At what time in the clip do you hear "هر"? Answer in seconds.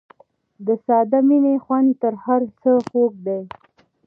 2.25-2.41